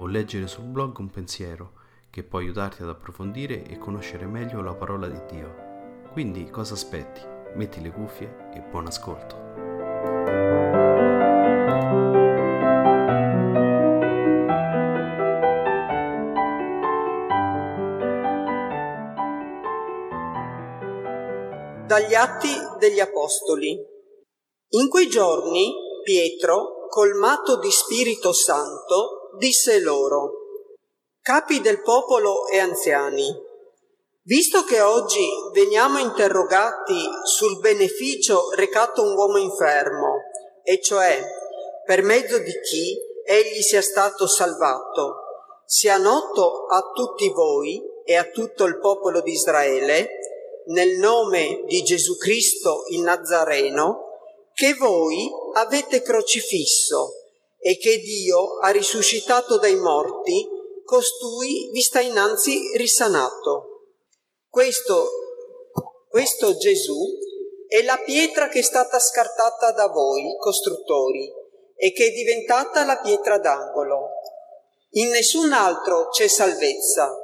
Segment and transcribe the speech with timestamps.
[0.00, 1.72] o leggere sul blog un pensiero
[2.10, 5.68] che può aiutarti ad approfondire e conoscere meglio la parola di Dio.
[6.12, 7.20] Quindi cosa aspetti?
[7.54, 9.48] Metti le cuffie e buon ascolto.
[21.86, 23.78] Dagli Atti degli Apostoli.
[24.72, 30.32] In quei giorni Pietro, colmato di Spirito Santo, disse loro,
[31.22, 33.34] capi del popolo e anziani,
[34.24, 40.24] visto che oggi veniamo interrogati sul beneficio recato a un uomo infermo,
[40.62, 41.24] e cioè
[41.86, 45.14] per mezzo di chi egli sia stato salvato,
[45.64, 50.18] sia noto a tutti voi e a tutto il popolo di Israele,
[50.66, 54.08] nel nome di Gesù Cristo il Nazareno,
[54.52, 57.19] che voi avete crocifisso
[57.60, 60.48] e che Dio ha risuscitato dai morti,
[60.84, 63.84] costui vi sta innanzi risanato.
[64.48, 65.08] Questo,
[66.08, 66.98] questo Gesù
[67.68, 71.30] è la pietra che è stata scartata da voi, costruttori,
[71.76, 74.08] e che è diventata la pietra d'angolo.
[74.94, 77.14] In nessun altro c'è salvezza.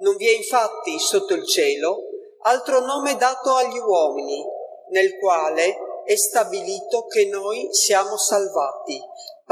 [0.00, 2.08] Non vi è infatti sotto il cielo
[2.42, 4.44] altro nome dato agli uomini,
[4.90, 9.00] nel quale è stabilito che noi siamo salvati.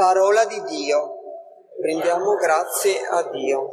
[0.01, 1.19] Parola di Dio.
[1.79, 3.69] Rendiamo grazie a Dio.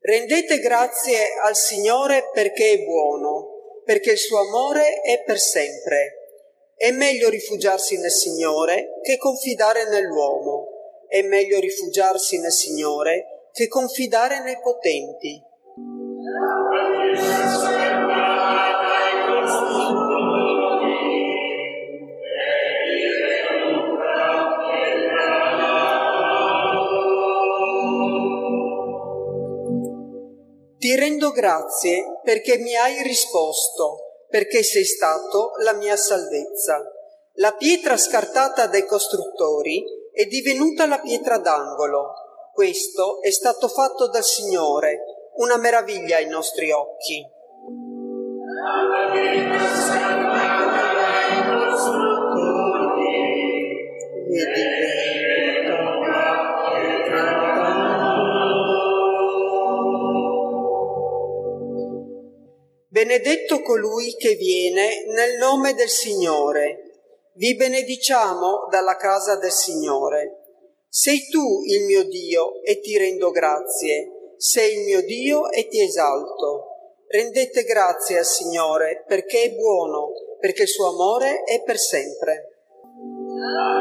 [0.00, 3.25] Rendete grazie al Signore perché è buono
[3.86, 6.72] perché il suo amore è per sempre.
[6.74, 11.04] È meglio rifugiarsi nel Signore che confidare nell'uomo.
[11.08, 15.40] È meglio rifugiarsi nel Signore che confidare nei potenti.
[30.78, 36.82] Ti rendo grazie perché mi hai risposto, perché sei stato la mia salvezza.
[37.34, 42.14] La pietra scartata dai costruttori è divenuta la pietra d'angolo.
[42.52, 47.24] Questo è stato fatto dal Signore, una meraviglia ai nostri occhi.
[49.12, 49.46] Vedi,
[63.06, 67.02] Benedetto colui che viene nel nome del Signore.
[67.34, 70.38] Vi benediciamo dalla casa del Signore.
[70.88, 74.34] Sei tu il mio Dio e ti rendo grazie.
[74.36, 76.64] Sei il mio Dio e ti esalto.
[77.06, 82.64] Rendete grazie al Signore perché è buono, perché il suo amore è per sempre.
[82.82, 83.75] Dalla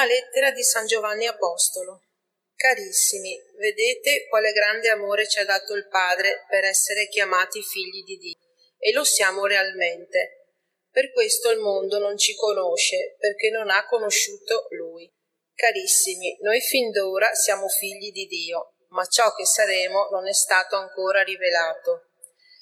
[0.00, 2.04] prima lettera di San Giovanni Apostolo.
[2.54, 8.16] Carissimi, vedete quale grande amore ci ha dato il Padre per essere chiamati figli di
[8.16, 8.38] Dio,
[8.78, 10.46] e lo siamo realmente.
[10.90, 15.06] Per questo il mondo non ci conosce, perché non ha conosciuto Lui.
[15.54, 20.76] Carissimi, noi fin d'ora siamo figli di Dio, ma ciò che saremo non è stato
[20.76, 22.06] ancora rivelato.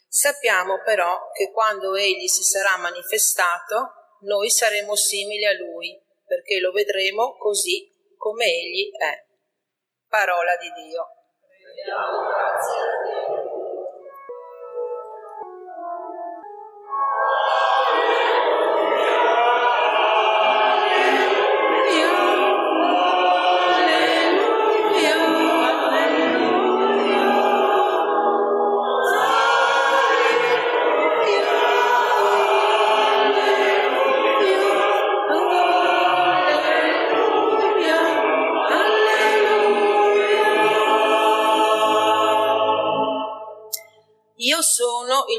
[0.09, 6.71] Sappiamo però che quando Egli si sarà manifestato, noi saremo simili a Lui perché lo
[6.71, 9.27] vedremo così come egli è.
[10.07, 11.09] Parola di Dio.
[11.85, 13.59] Grazie a Dio.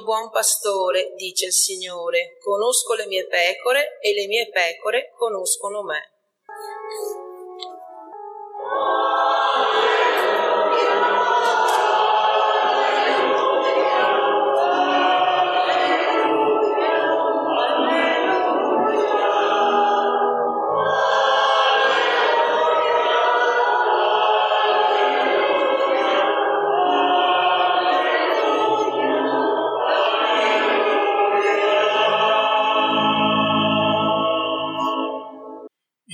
[0.04, 6.14] Buon pastore, dice il Signore, conosco le mie pecore e le mie pecore conoscono me.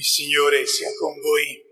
[0.06, 1.66] Signore sia con voi.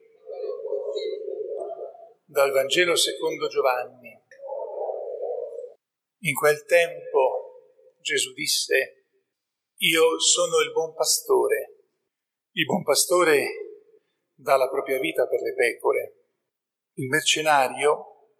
[2.25, 4.09] Dal Vangelo secondo Giovanni.
[6.21, 9.05] In quel tempo Gesù disse,
[9.75, 11.75] io sono il buon pastore.
[12.53, 13.45] Il buon pastore
[14.33, 16.15] dà la propria vita per le pecore.
[16.93, 18.31] Il mercenario,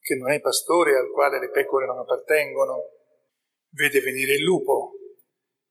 [0.00, 2.78] che non è pastore al quale le pecore non appartengono,
[3.72, 4.92] vede venire il lupo,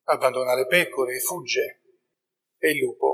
[0.04, 1.80] abbandona le pecore e fugge.
[2.60, 3.13] E il lupo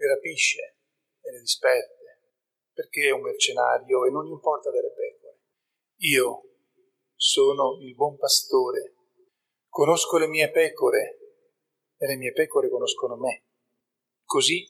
[0.00, 0.76] le rapisce
[1.20, 2.20] e le disperde,
[2.72, 5.38] perché è un mercenario e non gli importa delle pecore.
[5.98, 6.42] Io
[7.14, 8.94] sono il buon pastore,
[9.68, 11.18] conosco le mie pecore
[11.98, 13.44] e le mie pecore conoscono me.
[14.24, 14.66] Così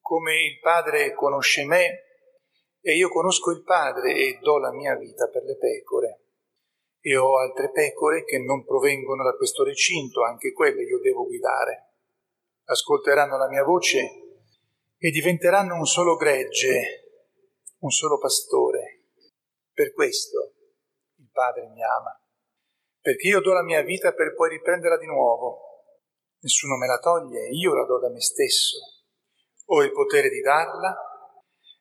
[0.00, 2.04] come il Padre conosce me
[2.80, 6.22] e io conosco il Padre e do la mia vita per le pecore.
[7.00, 11.96] E ho altre pecore che non provengono da questo recinto, anche quelle io devo guidare.
[12.64, 14.27] Ascolteranno la mia voce
[14.98, 17.04] e diventeranno un solo gregge,
[17.78, 19.04] un solo pastore.
[19.72, 20.54] Per questo
[21.18, 22.20] il Padre mi ama,
[23.00, 25.66] perché io do la mia vita per poi riprenderla di nuovo.
[26.40, 28.76] Nessuno me la toglie, io la do da me stesso.
[29.66, 30.96] Ho il potere di darla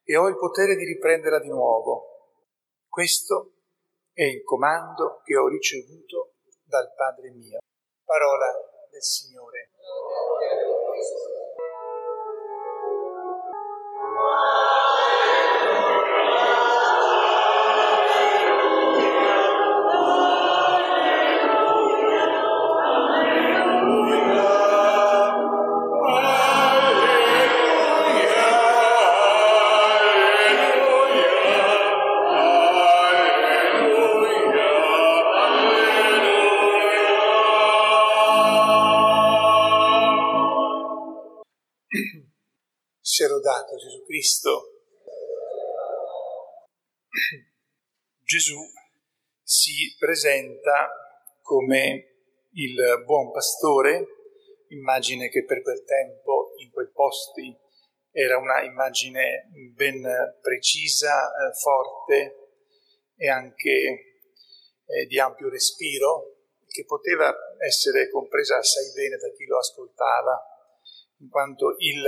[0.04, 2.44] e ho il potere di riprenderla di nuovo.
[2.88, 3.54] Questo
[4.14, 7.60] è il comando che ho ricevuto dal Padre mio.
[8.04, 8.48] Parola
[8.92, 9.37] del Signore.
[43.00, 44.72] Sia lodato Gesù Cristo.
[48.24, 48.60] Gesù
[49.42, 50.90] si presenta
[51.42, 52.18] come
[52.52, 54.06] il buon pastore,
[54.70, 57.56] immagine che per quel tempo, in quei posti,
[58.12, 60.04] era una immagine ben
[60.42, 62.50] precisa, eh, forte
[63.16, 64.26] e anche
[64.86, 66.36] eh, di ampio respiro,
[66.68, 67.34] che poteva
[67.66, 70.57] essere compresa assai bene da chi lo ascoltava,
[71.20, 72.04] in quanto il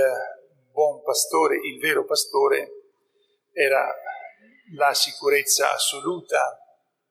[0.70, 2.70] buon pastore, il vero pastore,
[3.52, 3.92] era
[4.74, 6.58] la sicurezza assoluta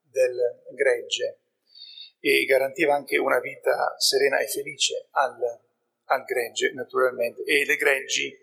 [0.01, 1.39] del gregge
[2.20, 5.38] e garantiva anche una vita serena e felice al,
[6.06, 7.44] al gregge, naturalmente.
[7.44, 8.36] E le greggi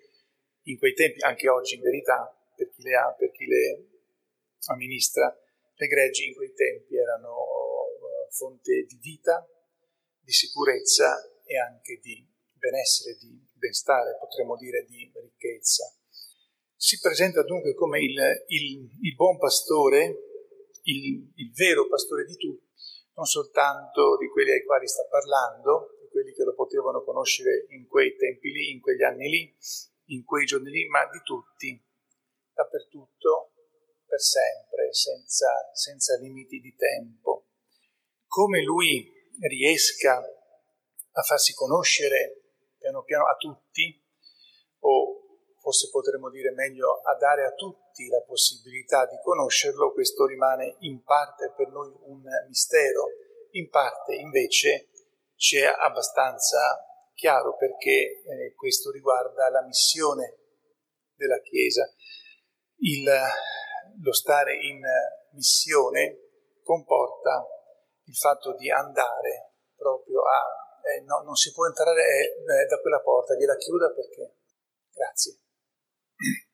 [0.64, 3.88] in quei tempi, anche oggi in verità, per chi le ha, per chi le
[4.68, 5.34] amministra,
[5.75, 9.46] le greggi in quei tempi erano uh, fonte di vita,
[10.20, 12.26] di sicurezza e anche di
[12.58, 15.84] benessere, di benestare, potremmo dire di ricchezza.
[16.75, 18.16] Si presenta dunque come il,
[18.48, 20.25] il, il buon pastore,
[20.82, 22.64] il, il vero pastore di tutti,
[23.14, 27.86] non soltanto di quelli ai quali sta parlando, di quelli che lo potevano conoscere in
[27.86, 29.56] quei tempi lì, in quegli anni lì,
[30.14, 31.82] in quei giorni lì, ma di tutti,
[32.52, 33.52] dappertutto,
[34.06, 37.48] per sempre, senza, senza limiti di tempo.
[38.26, 42.45] Come lui riesca a farsi conoscere
[42.78, 44.02] piano piano a tutti,
[44.80, 45.26] o
[45.61, 51.02] forse potremmo dire meglio a dare a tutti la possibilità di conoscerlo, questo rimane in
[51.02, 53.06] parte per noi un mistero,
[53.50, 54.90] in parte invece
[55.35, 60.38] c'è abbastanza chiaro perché eh, questo riguarda la missione
[61.14, 61.90] della Chiesa.
[62.78, 63.11] Il,
[64.02, 64.80] lo stare in
[65.33, 66.18] missione
[66.62, 67.47] comporta
[68.04, 73.00] il fatto di andare proprio a eh, no, non si può entrare eh, da quella
[73.00, 74.35] porta, gliela chiuda perché...
[74.92, 75.38] Grazie.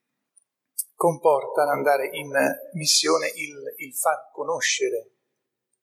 [0.95, 2.31] Comporta l'andare in
[2.73, 5.11] missione il, il far conoscere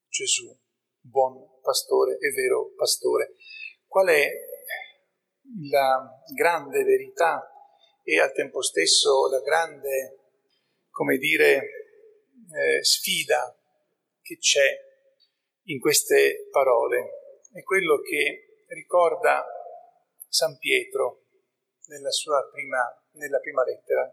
[0.07, 0.55] Gesù,
[0.99, 3.35] buon pastore e vero pastore.
[3.87, 4.29] Qual è
[5.69, 7.45] la grande verità
[8.03, 10.19] e al tempo stesso la grande,
[10.89, 11.61] come dire,
[12.51, 13.57] eh, sfida
[14.21, 14.89] che c'è
[15.65, 17.20] in queste parole
[17.53, 19.45] è quello che ricorda
[20.27, 21.25] San Pietro
[21.87, 22.79] nella sua prima,
[23.13, 24.09] nella prima lettera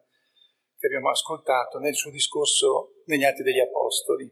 [0.77, 4.25] che abbiamo ascoltato nel suo discorso negli Atti degli Apostoli.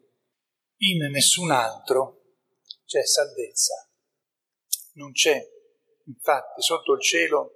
[0.79, 2.23] In nessun altro
[2.85, 3.89] c'è salvezza.
[4.95, 5.41] Non c'è,
[6.07, 7.53] infatti, sotto il cielo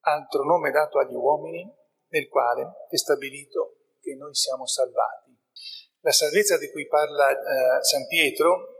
[0.00, 1.70] altro nome dato agli uomini
[2.08, 5.36] nel quale è stabilito che noi siamo salvati.
[6.00, 8.74] La salvezza di cui parla eh, San Pietro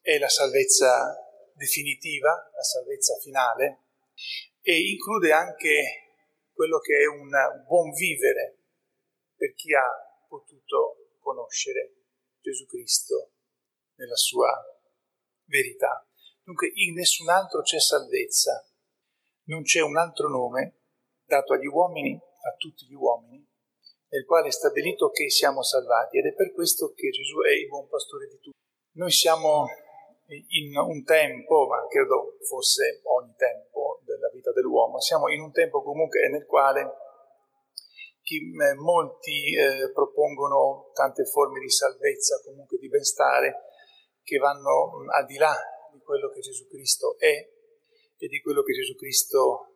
[0.00, 1.25] è la salvezza
[1.56, 3.86] definitiva, la salvezza finale,
[4.60, 6.14] e include anche
[6.52, 7.30] quello che è un
[7.66, 8.58] buon vivere
[9.34, 9.86] per chi ha
[10.28, 12.04] potuto conoscere
[12.40, 13.32] Gesù Cristo
[13.96, 14.50] nella sua
[15.44, 16.08] verità.
[16.42, 18.64] Dunque in nessun altro c'è salvezza,
[19.44, 20.82] non c'è un altro nome
[21.24, 23.44] dato agli uomini, a tutti gli uomini,
[24.08, 27.66] nel quale è stabilito che siamo salvati ed è per questo che Gesù è il
[27.66, 28.56] buon pastore di tutti.
[28.92, 29.66] Noi siamo
[30.28, 35.82] in un tempo, ma credo fosse ogni tempo della vita dell'uomo, siamo in un tempo
[35.82, 37.04] comunque nel quale
[38.22, 43.70] chi, eh, molti eh, propongono tante forme di salvezza, comunque di benstare,
[44.22, 45.54] che vanno mh, al di là
[45.92, 47.54] di quello che Gesù Cristo è
[48.18, 49.74] e di quello che Gesù Cristo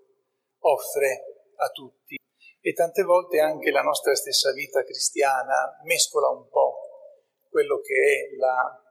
[0.59, 2.17] offre a tutti.
[2.63, 6.75] E tante volte anche la nostra stessa vita cristiana mescola un po'
[7.49, 8.83] quello che è la,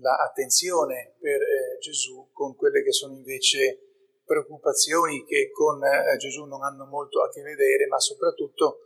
[0.00, 3.88] la attenzione per eh, Gesù con quelle che sono invece
[4.24, 8.80] preoccupazioni che con eh, Gesù non hanno molto a che vedere, ma soprattutto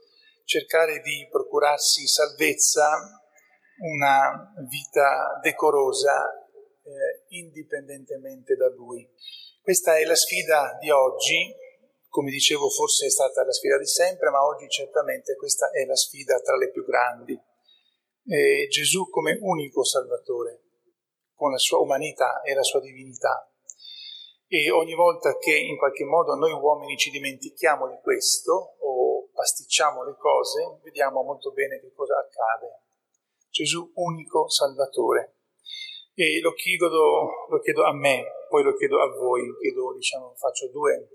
[0.44, 2.88] cercare di procurarsi salvezza,
[3.78, 6.46] una vita decorosa
[6.84, 9.08] eh, indipendentemente da Lui.
[9.60, 11.54] Questa è la sfida di oggi,
[12.08, 15.96] come dicevo forse è stata la sfida di sempre, ma oggi certamente questa è la
[15.96, 17.38] sfida tra le più grandi.
[18.24, 20.61] Eh, Gesù come unico Salvatore,
[21.42, 23.50] con la sua umanità e la sua divinità,
[24.46, 30.04] e ogni volta che in qualche modo noi uomini ci dimentichiamo di questo o pasticciamo
[30.04, 32.82] le cose, vediamo molto bene che cosa accade.
[33.50, 35.38] Gesù unico Salvatore.
[36.14, 36.88] E lo chiedo,
[37.48, 41.08] lo chiedo a me, poi lo chiedo a voi, chiedo, diciamo, faccio due,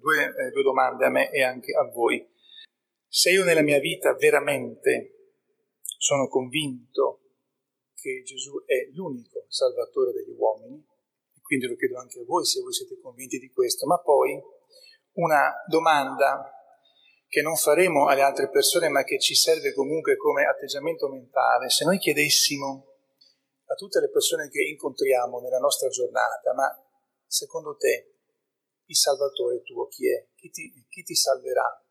[0.00, 2.26] due, eh, due domande a me e anche a voi.
[3.06, 5.34] Se io nella mia vita veramente
[5.82, 7.27] sono convinto
[8.08, 10.82] che Gesù è l'unico Salvatore degli uomini,
[11.42, 14.40] quindi lo chiedo anche a voi se voi siete convinti di questo, ma poi
[15.12, 16.52] una domanda
[17.26, 21.84] che non faremo alle altre persone ma che ci serve comunque come atteggiamento mentale, se
[21.84, 22.86] noi chiedessimo
[23.64, 26.68] a tutte le persone che incontriamo nella nostra giornata, ma
[27.26, 28.14] secondo te
[28.86, 30.26] il Salvatore tuo chi è?
[30.34, 31.84] Chi ti, chi ti salverà?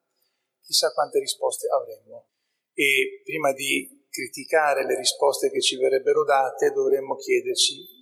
[0.62, 2.30] Chissà quante risposte avremmo.
[2.74, 7.98] E prima di criticare le risposte che ci verrebbero date dovremmo chiederci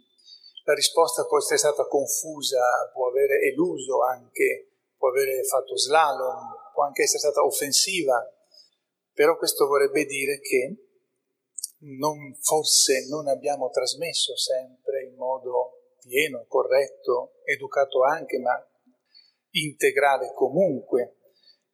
[0.67, 2.59] la risposta può essere stata confusa,
[2.91, 8.17] può avere eluso anche, può avere fatto slalom, può anche essere stata offensiva,
[9.13, 10.87] però questo vorrebbe dire che
[11.99, 18.59] non, forse non abbiamo trasmesso sempre in modo pieno, corretto, educato anche, ma
[19.51, 21.14] integrale comunque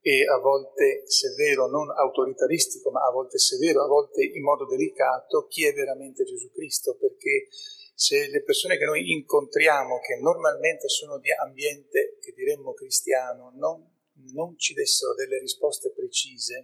[0.01, 5.45] e a volte severo, non autoritaristico, ma a volte severo, a volte in modo delicato,
[5.45, 7.47] chi è veramente Gesù Cristo, perché
[7.93, 13.87] se le persone che noi incontriamo, che normalmente sono di ambiente che diremmo cristiano, non,
[14.33, 16.63] non ci dessero delle risposte precise,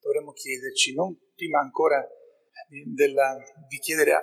[0.00, 2.06] dovremmo chiederci, non prima ancora
[2.94, 3.36] della,
[3.68, 4.22] di chiedere a,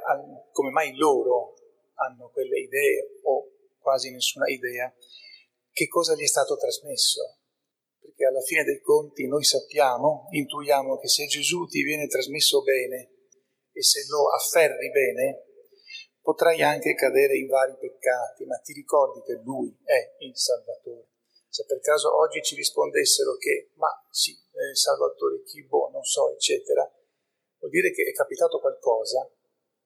[0.53, 1.55] come mai loro
[1.95, 4.93] hanno quelle idee o quasi nessuna idea,
[5.71, 7.38] che cosa gli è stato trasmesso.
[8.19, 13.15] Perché alla fine dei conti noi sappiamo, intuiamo che se Gesù ti viene trasmesso bene
[13.71, 15.45] e se lo afferri bene,
[16.19, 21.07] potrai anche cadere in vari peccati, ma ti ricordi che Lui è il Salvatore.
[21.47, 26.29] Se per caso oggi ci rispondessero che, ma sì, il Salvatore, chi boh, non so,
[26.33, 26.83] eccetera,
[27.59, 29.31] vuol dire che è capitato qualcosa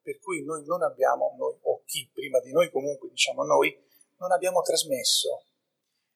[0.01, 3.77] per cui noi non abbiamo, noi, o chi prima di noi comunque diciamo noi,
[4.17, 5.45] non abbiamo trasmesso.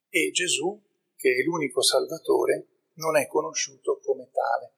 [0.09, 0.81] E Gesù,
[1.17, 4.75] che è l'unico Salvatore, non è conosciuto come tale.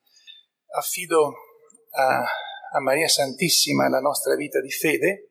[0.71, 1.33] Affido
[1.91, 2.23] a,
[2.71, 5.29] a Maria Santissima la nostra vita di fede,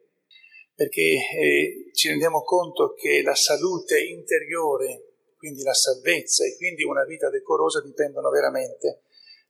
[0.74, 7.04] perché eh, ci rendiamo conto che la salute interiore, quindi la salvezza e quindi una
[7.04, 9.02] vita decorosa dipendono veramente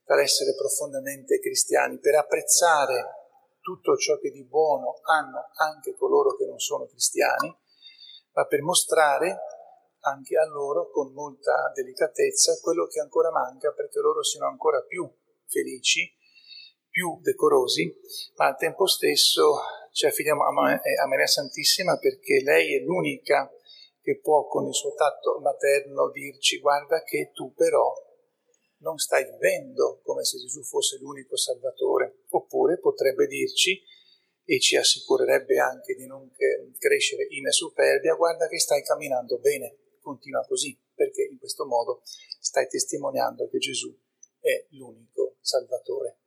[0.05, 3.17] dall'essere profondamente cristiani, per apprezzare
[3.61, 7.55] tutto ciò che di buono hanno anche coloro che non sono cristiani,
[8.33, 9.37] ma per mostrare
[10.01, 15.09] anche a loro con molta delicatezza quello che ancora manca perché loro siano ancora più
[15.45, 16.13] felici,
[16.89, 17.93] più decorosi,
[18.35, 19.59] ma al tempo stesso
[19.91, 20.51] ci affidiamo a,
[21.07, 23.51] Maria Santissima perché lei è l'unica
[24.01, 27.93] che può con il suo tatto materno dirci guarda che tu però
[28.79, 33.81] non stai vivendo come se Gesù fosse l'unico Salvatore, oppure potrebbe dirci
[34.45, 36.31] e ci assicurerebbe anche di non
[36.77, 42.01] crescere in superbia, guarda che stai camminando bene, continua così, perché in questo modo
[42.39, 43.95] stai testimoniando che Gesù
[44.39, 46.19] è l'unico Salvatore.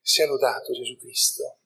[0.00, 1.58] Sia lodato Gesù Cristo.